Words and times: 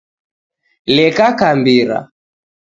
Leka 0.95 1.27
kambira 1.39 1.97